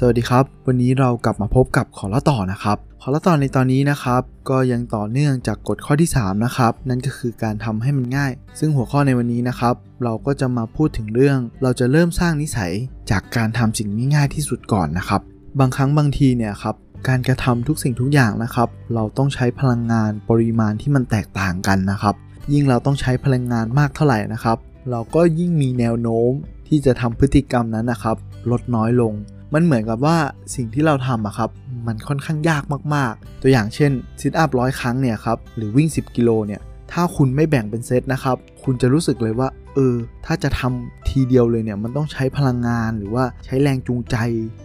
[0.00, 9.74] สวัสดีครับ วันนี้เรากลับมาพบกับขอละต่อนะครับ ขอละต่อในตอนนี้นะครับ ก็ยังต่อเนื่องจากกฎข้อที่ 3 นะครับ นั่นก็คือการทำให้มันง่าย ซึ่งหัวข้อในวันนี้นะครับ
[10.04, 12.72] เราก็จะมาพูดถึงเรื่อง เราจะเริ่มสร้างนิสัย
[13.10, 15.20] จากการทำสิ่งง่ายๆที่สุดก่อนนะครับ
[15.60, 16.74] บางครั้งบางทีเนี่ยครับ
[17.08, 22.14] การกระทำทุกสิ่งทุกอย่างนะครับ เราต้องใช้พลังงานปริมาณที่มันแตกต่างกันนะครับ
[22.52, 24.58] ยิ่งเราต้องใช้พลังงานมากเท่าไหร่นะครับ
[24.90, 26.30] เราก็ยิ่งมีแนวโน้ม
[26.68, 28.16] ที่จะทำพฤติกรรมนั้นนะครับ
[28.50, 29.14] ลดน้อยลง
[29.54, 30.16] มันเหมือนกับว่า
[30.54, 31.50] สิ่งที่เราทำอะครับ
[31.86, 32.62] มันค่อนข้างยาก
[32.94, 36.60] มากๆ ตัวอย่างเช่นซิทอัพร้อยครั้งเนี่ยครับหรือวิ่ง 10 กิโลเนี่ย
[36.92, 39.94] ถ้าคุณไม่แบ่งเป็นเซตนะครับ คุณจะรู้สึกเลยว่า เออ
[40.26, 44.16] ถ้าจะทำทีเดียวเลยเนี่ย มันต้องใช้พลังงานหรือว่าใช้แรงจูงใจ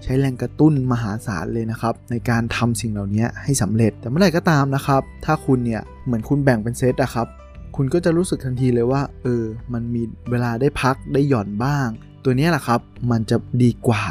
[0.03, 7.27] ใช้แรงกระตุ้นมหาศาลเลยนะครับ ในการทำสิ่งเหล่านี้ให้สำเร็จ แต่เมื่อไหร่ก็ตามนะครับ ถ้าคุณเนี่ยเหมือนคุณแบ่งเป็นเซตอะครับ
[7.75, 9.43] คุณก็จะรู้สึกทันทีเลยว่า เออ
[9.73, 11.87] มันมีเวลาได้พักได้หย่อนบ้าง
[12.23, 12.79] ตัวนี้แหละครับ
[13.11, 14.03] มันจะดีกว่า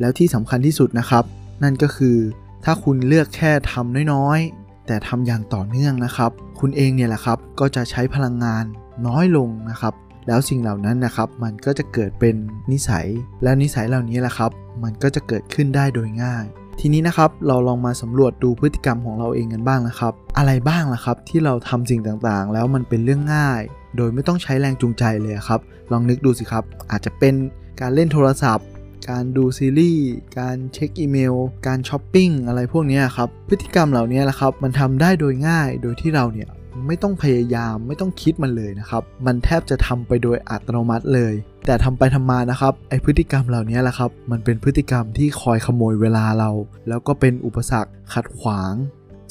[0.00, 1.24] แล้วที่สำคัญที่สุดนะครับ
[1.62, 2.16] นั่นก็คือ
[2.64, 8.64] ถ้าคุณเลือกแค่ทำน้อยๆ แต่ทำอย่างต่อเนื่องนะครับ คุณเองเนี่ยแหละครับก็จะใช้พลังงาน
[9.06, 9.94] น้อยลงนะครับ
[10.26, 12.34] แล้วสิ่งเหล่านั้นนะครับมันก็จะเกิดเป็น
[12.72, 13.06] นิสัย
[13.42, 14.50] และนิสัยเหล่านี้แหละครับ
[14.82, 16.44] มันก็จะเกิดขึ้นได้โดยง่าย
[16.80, 23.60] ทีนี้นะครับเราลองมาสำรวจดูพฤติกรรมของเราเองกันบ้างนะครับ อะไรบ้างล่ะครับที่เราทำสิ่งต่างๆ แล้วมันเป็นเรื่องง่าย
[23.96, 25.60] โดยไม่ต้องใช้แรงจูงใจเลยครับ
[25.92, 27.34] ลองนึกดูสิครับ อาจจะเป็น
[27.80, 28.66] การเล่นโทรศัพท์
[29.08, 30.06] การดูซีรีส์
[30.38, 31.34] การเช็คอีเมล
[31.66, 36.48] การช้อปปิ้งอะไรพวกนี้ครับ พฤติกรรมเหล่านี้แหละครับ มันทำได้โดยง่าย โดยที่เราเนี่ย
[36.86, 41.34] ไม่ต้องพยายามไม่ต้องคิดมันเลยนะครับ มันแทบจะทำไปโดยอัตโนมัติเลย
[41.66, 46.50] แต่ทำไปทำมานะครับไอพฤติกรรมเหล่านี้แหละครับ มันเป็นพฤติกรรมที่คอยขโมยเวลาเรา
[46.88, 48.72] แล้วก็เป็นอุปสรรคขัดขวาง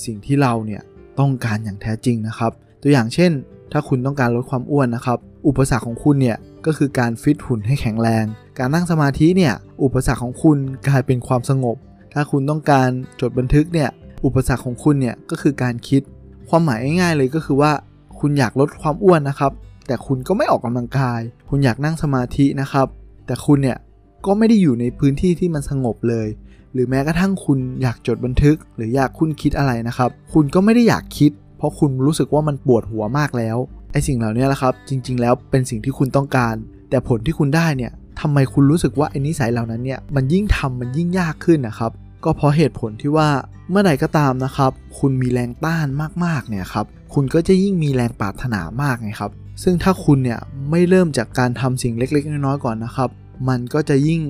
[0.06, 0.82] สิ่งที่เราเนี่ย
[1.20, 2.52] ต้องการอย่างแท้จริงนะครับ
[2.82, 3.32] ตัวอย่างเช่น
[3.72, 8.26] ถ้าคุณต้องการลดความอ้วนนะครับ อุปสรรคของคุณเนี่ยก็คือการฟิตหุ่นให้แข็งแรง
[8.58, 11.78] การนั่งสมาธิเนี่ยอุปสรรคของคุณกลายเป็นความสงบ
[12.14, 12.90] ถ้าคุณต้องการ
[13.22, 13.90] จดบันทึกเนี่ย
[14.26, 16.02] อุปสรรคของคุณเนี่ยก็คือการคิด
[16.50, 17.72] ความหมายง่ายๆเลยก็คือว่า
[18.20, 19.52] คุณอยากลดความอ้วนนะครับ
[19.88, 21.20] แต่คุณก็ไม่ออกกำลังกาย
[21.50, 22.88] คุณอยากนั่งสมาธินะครับ
[23.26, 23.78] แต่คุณเนี่ย
[24.26, 26.28] ก็ไม่ได้อยู่ในพื้นที่ที่มันสงบเลย
[26.74, 33.58] หรือแม้กระทั่งคุณอยากจดบันทึก หรืออยากคุณคิดอะไรนะครับ คุณก็ไม่ได้อยากคิด เพราะคุณรู้สึกว่ามันปวดหัวมากแล้ว
[33.92, 36.56] ไอ้สิ่งเหล่านี้แหละครับ จริง ๆ แล้วเป็นสิ่งที่คุณต้องการ
[36.90, 41.92] แต่ผลที่คุณได้เนี่ย ทำไมคุณรู้สึกว่าไอ้นิสัยเหล่านั้นเนี่ยมันยิ่งทำมันยิ่งยากขึ้นนะครับ
[42.24, 43.30] ก็เพราะเหตุผลที่ว่า
[43.70, 45.88] เมื่อใดก็ตามนะครับ คุณมีแรงต้าน
[46.26, 49.32] มากๆเนี่ยครับคุณก็จะยิ่งมีแรงปรารถนามากไงครับ
[49.64, 50.40] ซึ่งถ้าคุณเนี่ย
[50.70, 53.10] ไม่เริ่มจากการทำสิ่งเล็กๆ น้อยๆก่อนนะครับ
[53.50, 54.22] มันก็จะยิ่ง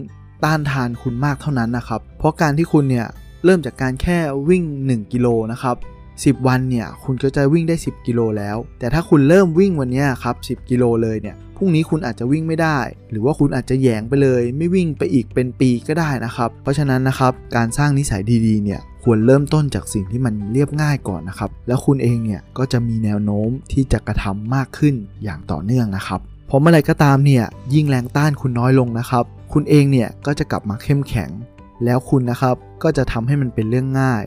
[0.44, 3.08] ต้านทานคุณมากเท่านั้นนะครับ เพราะการที่คุณเนี่ย
[3.46, 4.18] เริ่มจากการแค่
[4.50, 5.76] วิ่ง 1 กิโลนะครับ
[6.24, 12.80] 10 วันเนี่ยคุณก็จะวิ่งได้ 10 กิโลแล้ว แต่ถ้าคุณเริ่มวิ่งวันนี้ครับ 10 กิโลเลยเนี่ยพรุ่งนี้คุณอาจจะวิ่งไม่ได้
[13.12, 29.24] หรือว่าคุณอาจจะแยงไปเลย ไม่วิ่งไปอีกเป็นปีก็ได้นะครับ เพราะฉะนั้นนะครับการสร้างนิสัยดีๆเนี่ยควรเริ่มต้นจากสิ่งที่มันเรียบง่ายก่อนนะครับ แล้วคุณเองเนี่ยก็จะมีแนวโน้มที่จะกระทำมากขึ้นอย่างต่อเนื่องนะครับเพราะเมื่อไรก็ตามเนี่ยยิ่งแรงต้านคุณน้อยลงนะครับ
[29.54, 31.30] คุณเองเนี่ยก็จะกลับมาเข้มแข็ง
[31.86, 34.24] แล้วคุณนะครับก็จะทำให้มันเป็นเรื่องง่าย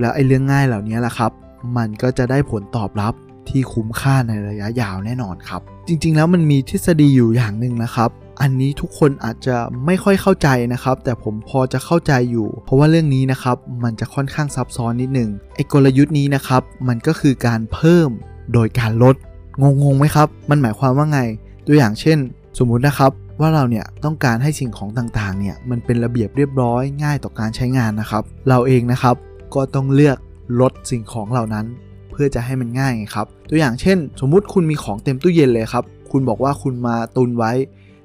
[0.00, 1.32] แล้วไอ้เรื่องง่ายเหล่านี้แหละครับ
[1.76, 3.14] มันก็จะได้ผลตอบรับ
[3.48, 8.10] ที่คุ้มค่าในระยะยาวแน่นอนครับ จริงๆ แล้วมันมีทฤษฎีอยู่อย่างหนึ่งนะครับ
[8.40, 9.56] อันนี้ทุกคนอาจจะ
[9.86, 18.08] ไม่ค่อยเข้าใจนะครับ แต่ผมพอจะเข้าใจอยู่ เพราะว่าเรื่องนี้นะครับมันจะค่อนข้างซับซ้อนนิดหนึ่งไอ้กลยุทธ์นี้นะครับ มันก็คือการเพิ่ม
[18.52, 19.14] โดยการลด
[19.62, 21.20] งงๆไหมครับ มันหมายความว่าไง
[21.66, 22.18] ตัวอย่างเช่น
[22.58, 23.10] สมมุตินะครับ
[23.40, 29.16] ว่าเราเนี่ยต้องการให้สิ่งของต่างๆเนี่ยมันเป็นระเบียบเรียบร้อยง่ายต่อการใช้งานนะครับ เราเองนะครับ
[29.54, 30.18] ก็ต้องเลือก
[30.60, 31.66] ลดสิ่งของเหล่านั้น
[32.10, 37.52] เพื่อจะให้มันง่ายไงครับ ตัวอย่างเช่น สมมุติคุณมีของเต็มตู้เย็นเลยครับ คุณบอกว่าคุณมาตุนไว้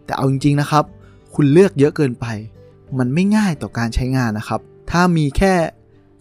[0.05, 0.83] แต่เอาจริงๆนะครับ
[1.35, 2.25] คุณเลือกเยอะเกินไป
[2.97, 4.61] มันไม่ง่ายต่อการใช้งานนะครับ
[4.91, 5.53] ถ้ามีแค่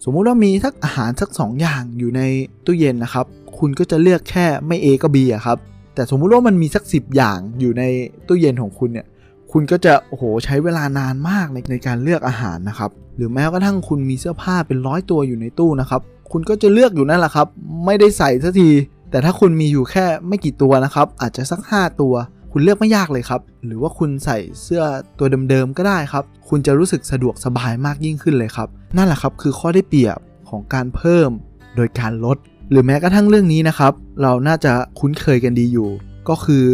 [0.03, 2.21] สมมุติว่ามีสักอาหารสัก 2 อย่างอยู่ใน
[2.65, 3.25] ตู้เย็นนะครับ
[3.57, 5.57] คุณก็จะเลือกแค่ไม่ A ก็ B อะครับ
[5.95, 7.83] แต่สมมุติว่ามันมีสัก 10 อย่างอยู่ใน
[8.27, 9.07] ตู้เย็นของคุณเนี่ย
[9.51, 16.01] คุณก็จะโอ้โหใช้เวลานานมากในในการเลือกอาหารนะครับ หรือแม้กระทั่งคุณมีเสื้อผ้าเป็นร้อยตัวอยู่ในตู้นะครับ
[16.31, 17.47] คุณก็จะเลือกอยู่นั่นแหละครับ
[17.85, 18.69] ไม่ได้ใส่สักที
[19.11, 22.13] แต่ถ้าคุณมีอยู่แค่ไม่กี่ตัวนะครับ อาจจะสัก 5 ตัว
[22.51, 24.83] คุณเลือกไม่ยากเลยครับ หรือว่าคุณใส่เสื้อ
[25.19, 28.67] ตัวเดิมๆก็ได้ครับ คุณจะรู้สึกสะดวกสบายมากยิ่งขึ้นเลยครับ
[28.97, 30.17] นั่นแหละครับคือข้อได้เปรียบ
[30.49, 31.29] ของการเพิ่ม
[31.75, 32.37] โดยการลด
[32.71, 35.89] หรือแม้กระทั่งเรื่องนี้นะครับ เราน่าจะคุ้นเคยกันดีอยู่
[36.29, 36.65] ก็คือ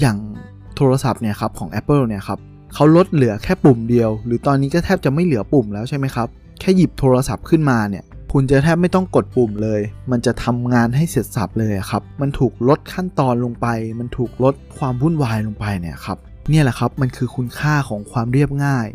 [0.00, 0.16] อย่าง
[0.76, 2.38] โทรศัพท์เนี่ยครับของ Apple เนี่ยครับ
[2.74, 6.28] เขาลดเหลือแค่ปุ่มเดียว หรือตอนนี้ก็แทบจะไม่เหลือปุ่มแล้วใช่ไหมครับ
[6.60, 9.80] แค่หยิบโทรศัพท์ขึ้นมาเนี่ยคุณจะแทบไม่ต้องกดปุ่มเลย
[10.10, 13.66] มันจะทำงานให้เสร็จสับเลยครับ มันถูกลดขั้นตอนลงไป
[13.98, 16.18] มันถูกลดความวุ่นวายลงไปเนี่ยครับ
[16.50, 18.86] เนี่ยแหละครับ มันคือคุณค่าของความเรียบง่าย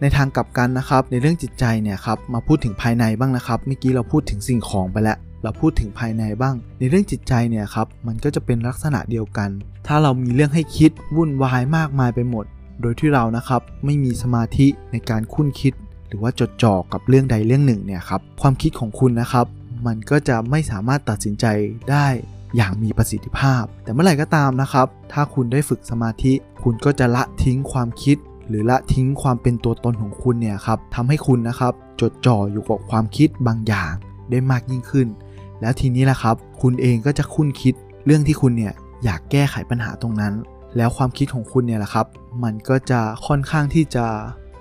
[0.00, 9.50] ในทางกลับกันนะครับ ในเรื่องจิตใจเนี่ยครับ มาพูดถึงภายในบ้างนะครับ เมื่อกี้เราพูดถึงสิ่งของไปแล้ว เราพูดถึงภายในบ้าง ในเรื่องจิตใจเนี่ยครับมันก็จะเป็นลักษณะเดียวกัน
[9.86, 12.44] ถ้าเรามีเรื่องให้คิดวุ่นวายมากมายไปหมด
[12.80, 15.72] โดยที่เรานะครับไม่มีสมาธิในการคุ้นคิด
[16.08, 19.46] หรือว่าจดจ่อกับเรื่องใดเรื่องหนึ่งเนี่ยครับความคิดของคุณนะครับ
[19.86, 21.46] มันก็จะไม่สามารถตัดสินใจ
[21.90, 22.06] ได้
[22.56, 26.32] อย่างมีประสิทธิภาพ แต่เมื่อไหร่ก็ตามนะครับ ถ้าคุณได้ฝึกสมาธิ
[26.62, 28.16] คุณก็จะละทิ้งความคิด
[28.48, 33.92] หรือละทิ้งความเป็นตัวตนของคุณเนี่ยครับทำให้คุณนะครับ จดจ่ออยู่กับความคิดบางอย่าง
[34.30, 35.08] ได้มากยิ่งขึ้น
[35.60, 37.74] แล้วทีนี้แหละครับ คุณเองก็จะคุ้นคิด
[38.06, 38.74] เรื่องที่คุณเนี่ย
[39.04, 40.34] อยากแก้ไขปัญหาตรงนั้น
[40.76, 42.06] แล้วความคิดของคุณเนี่ยแหละครับ
[42.42, 44.06] มันก็จะค่อนข้างที่จะ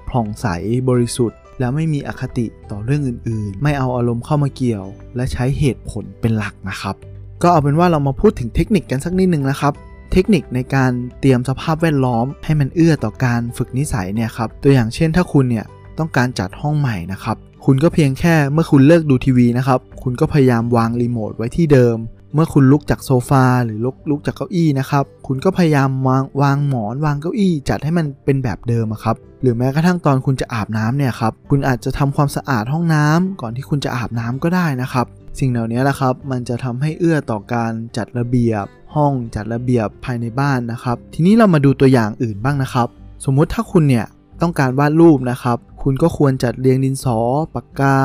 [0.10, 0.48] ผ่องใส
[0.90, 4.86] บริสุทธิ์ แล้วไม่มีอคติต่อเรื่องอื่น ๆ ไม่เอาอารมณ์เข้ามาเกี่ยว
[5.16, 6.96] และใช้เหตุผลเป็นหลักนะครับ
[7.42, 9.74] ก็เอาเป็นว่าเรามาพูดถึงเทคนิคกันสักนิดนึงนะครับ
[10.12, 15.66] เทคนิคในการเตรียมสภาพแวดล้อม ให้มันเอื้อต่อการฝึกนิสัยเนี่ยครับตัวอย่างเช่นถ้าคุณเนี่ย
[16.00, 21.98] ต้องการจัดห้องใหม่นะครับ คุณก็เพียงแค่เมื่อคุณเลิกดูทีวีนะครับ คุณก็พยายามวางรีโมทไว้ที่เดิม
[22.34, 35.06] เมื่อคุณลุกจากโซฟาหรือลุกลุกจากเก้าอี้นะครับ คุณก็พยายามวางวางหมอนวางเก้าอี้ จัดให้มันเป็นแบบเดิมครับ หรือแม้กระทั่งตอนคุณจะอาบน้ำเนี่ยครับ คุณอาจจะทำความสะอาดห้องน้ำก่อนที่คุณจะอาบน้ำก็ได้นะครับ
[35.40, 38.66] สิ่งเหล่านี้แหละครับ มันจะทำให้เอื้อต่อการจัดระเบียบ
[38.96, 42.88] ห้องจัดระเบียบภายในบ้านนะครับ ทีนี้เรามาดูตัวอย่างอื่นบ้างนะครับ
[43.26, 44.06] สมมุติถ้าคุณเนี่ย
[44.42, 47.18] ต้องการวาดรูปนะครับ คุณก็ควรจัดเรียงดินสอ
[47.54, 47.98] ปากกา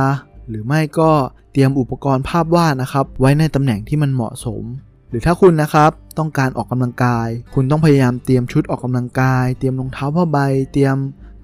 [0.48, 1.10] หรือไม่ก็
[1.52, 4.62] เตรียมอุปกรณ์ภาพวาดนะครับ ไว้ในตำแหน่งที่มันเหมาะสม
[5.08, 10.38] หรือถ้าคุณนะครับต้องการออกกำลังกาย คุณต้องพยายามเตรียมชุดออกกำลังกาย เตรียมรองเท้าผ้าใบ
[10.72, 10.96] เตรียม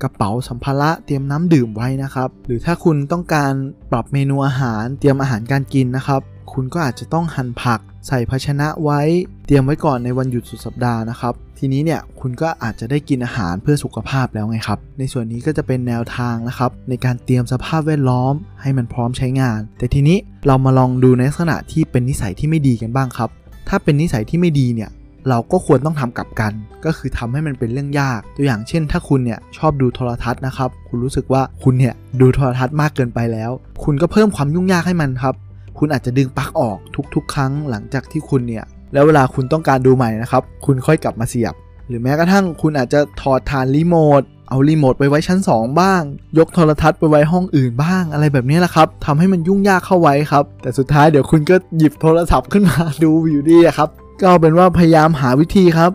[0.02, 3.52] กระเป๋าสัมภาระเตรียมน้ำดื่มไว้นะครับ หรือถ้าคุณต้องการ
[3.90, 6.20] ปรับเมนูอาหาร เตรียมอาหารการกินนะครับ
[6.52, 9.00] คุณก็อาจจะต้องหั่นผัก ใส่ภาชนะไว้
[9.46, 23.30] เตรียมไว้ก่อนในวันหยุดสุดสัปดาห์นะครับ ทีนี้เนี่ยคุณก็อาจจะได้กินอาหารเพื่อสุขภาพแล้วไงครับ ในส่วนนี้ก็จะเป็นแนวทางนะครับในการเตรียมสภาพแวดล้อมให้มันพร้อมใช้งาน แต่ทีนี้เรามาลองดูในลักษณะที่เป็นนิสัยที่ไม่ดีกันบ้างครับ
[23.68, 24.90] ถ้าเป็นนิสัยที่ไม่ดีเนี่ย
[25.28, 26.52] เราก็ควรต้องทำกลับกัน
[26.84, 33.50] ก็คือทำให้มันเป็นเรื่องยาก ตัวอย่างเช่น ถ้าคุณเนี่ยชอบดูโทรทัศน์นะครับ คุณรู้สึกว่าคุณเนี่ยดูโทรทัศน์มากเกินไปแล้ว
[33.84, 35.34] คุณก็เพิ่มความยุ่งยากให้มันครับ
[35.80, 36.78] คุณอาจจะดึงปลั๊กออก
[37.14, 41.54] ทุกๆ ครั้งหลังจากที่คุณเนี่ย แล้วเวลาคุณต้องการดูใหม่นะครับ คุณค่อยกลับมาเสียบ
[41.88, 46.02] หรือแม้กระทั่งคุณอาจจะถอดฐานรีโมท เอารีโมทไปไว้ชั้น 2 บ้าง
[46.38, 53.88] ยกโทรทัศน์ไปไว้ห้องอื่นบ้าง อะไรแบบนี้แหละครับทำให้มันยุ่งยากเข้าไว้ครับ แต่สุดท้ายเดี๋ยวคุณก็หยิบโทรศัพท์ขึ้นมาดูอยู่ดีอะครับ
[54.20, 55.90] ก็เอาเป็นว่าพยายามหาวิธีครับ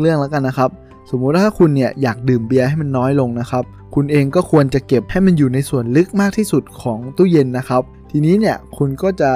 [0.00, 0.70] เรื่องแล้วกันนะครับ
[1.10, 3.64] สมมุติว่าถ้าคุณเนี่ยอยากดื่มเบียร์ให้มันน้อยลงนะครับ
[3.94, 7.82] คุณเองก็ควรจะเก็บให้มันอยู่ในส่วนลึกมากที่สุดของตู้เย็นนะครับ
[8.16, 9.30] ทีนี้เนี่ยคุณก็จะ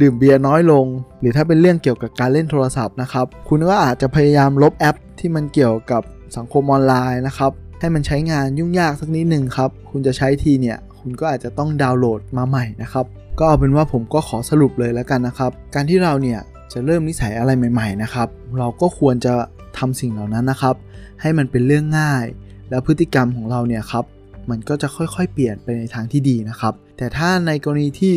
[0.00, 0.86] ดื่มเบียร์น้อยลง
[1.20, 6.02] หรือถ้าเป็นเรื่องเกี่ยวกับการเล่นโทรศัพท์นะครับคุณก็อาจจะพยายามลบแอป ที่มันเกี่ยวกับ
[6.36, 13.04] สังคมออนไลน์นะครับให้มันใช้งานยุ่งยากสักนิดหนึ่งครับคุณจะใช้ทีเนี่ยคุณก็อาจจะต้องดาวน์โหลดมาใหม่นะครับ
[13.38, 16.40] ก็เอาเป็นว่าผมก็ขอสรุปเลยแล้วกันนะครับ การที่เราเนี่ย
[16.72, 18.28] จะเริ่มนิสัยอะไรใหม่ๆนะครับ
[18.58, 19.34] เราก็ควรจะ
[19.78, 20.74] ทำสิ่งเหล่านั้นนะครับ
[21.20, 22.24] ให้มันเป็นเรื่องง่าย
[22.70, 24.04] แล้วพฤติกรรมของเราเนี่ยครับ
[24.50, 28.14] มันก็จะค่อยๆ เปลี่ยนไปในทางที่ดีนะครับ แต่ถ้าในกรณีที่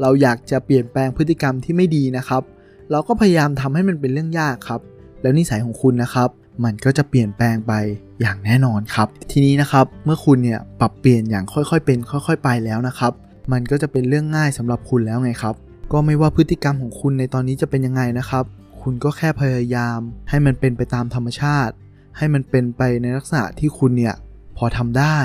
[0.00, 2.42] เราอยากจะเปลี่ยนแปลงพฤติกรรมที่ไม่ดีนะครับ
[2.90, 4.80] เราก็พยายามทำให้มันเป็นเรื่องยากครับ
[5.22, 6.28] แล้วนิสัยของคุณนะครับ
[6.64, 7.72] มันก็จะเปลี่ยนแปลงไป
[8.20, 13.12] อย่างแน่นอนครับ ทีนี้นะครับเมื่อคุณเนี่ยปรับเปลี่ยนอย่างค่อยๆ เป็น ค่อย ๆ ไปแล้วนะครับ
[13.52, 15.54] มันก็จะเป็นเรื่องง่ายสำหรับคุณแล้วไงครับ
[15.92, 18.44] ก็ไม่ว่าพฤติกรรมของคุณในตอนนี้จะเป็นยังไงนะครับ
[18.82, 21.74] คุณก็แค่พยายาม ให้มันเป็นไปตามธรรมชาติ
[22.16, 24.14] ให้มันเป็นไปในลักษณะที่คุณเนี่ย
[24.56, 25.18] พอทำได้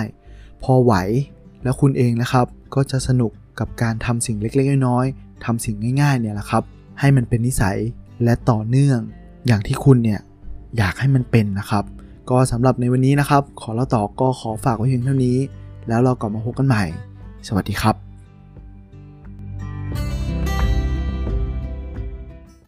[0.63, 0.93] พอไหว
[1.63, 6.63] แล้วคุณเองนะครับ ก็จะสนุกกับการทำสิ่งเล็กๆน้อยๆทำสิ่งง่ายๆเนี่ยแหละครับ
[6.99, 7.77] ให้มันเป็นนิสัย
[8.23, 8.99] และต่อเนื่อง
[9.47, 10.19] อย่างที่คุณเนี่ย
[10.77, 11.83] อยากให้มันเป็นนะครับ
[12.29, 15.37] ก็สำหรับในวันนี้นะครับ ขอเล่าต่อก็ขอฝากไว้เพียงเท่านี้
[15.87, 16.83] แล้วเรากลับมาพบกันใหม่
[17.47, 18.12] สวัสดีครับ